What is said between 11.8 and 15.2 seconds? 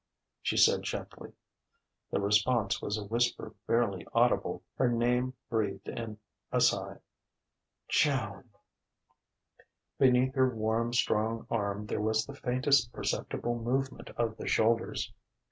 there was the faintest perceptible movement of the shoulders.